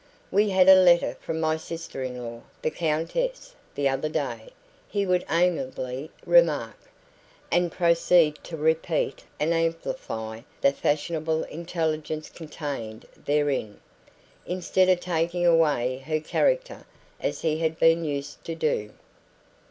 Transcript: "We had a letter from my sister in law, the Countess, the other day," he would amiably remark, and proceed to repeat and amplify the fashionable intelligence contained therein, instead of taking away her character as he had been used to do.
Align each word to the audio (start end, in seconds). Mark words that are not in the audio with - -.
"We 0.31 0.49
had 0.49 0.67
a 0.67 0.73
letter 0.81 1.15
from 1.21 1.39
my 1.39 1.57
sister 1.57 2.01
in 2.01 2.17
law, 2.23 2.41
the 2.63 2.71
Countess, 2.71 3.53
the 3.75 3.87
other 3.87 4.09
day," 4.09 4.49
he 4.89 5.05
would 5.05 5.23
amiably 5.29 6.09
remark, 6.25 6.75
and 7.51 7.71
proceed 7.71 8.43
to 8.45 8.57
repeat 8.57 9.23
and 9.39 9.53
amplify 9.53 10.41
the 10.59 10.71
fashionable 10.73 11.43
intelligence 11.43 12.29
contained 12.31 13.05
therein, 13.15 13.79
instead 14.47 14.89
of 14.89 14.99
taking 15.01 15.45
away 15.45 15.99
her 15.99 16.19
character 16.19 16.85
as 17.19 17.41
he 17.43 17.59
had 17.59 17.77
been 17.77 18.03
used 18.03 18.43
to 18.45 18.55
do. 18.55 18.93